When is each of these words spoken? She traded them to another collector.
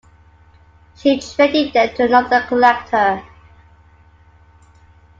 She 0.95 1.19
traded 1.21 1.73
them 1.73 1.93
to 1.95 2.05
another 2.05 2.41
collector. 2.47 3.21